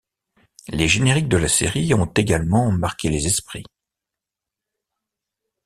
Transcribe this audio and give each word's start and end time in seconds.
Les 0.69 0.87
génériques 0.87 1.27
de 1.29 1.37
la 1.37 1.47
série 1.47 1.93
ont 1.93 2.05
également 2.07 2.71
marqué 2.71 3.07
les 3.07 3.27
esprits. 3.27 3.65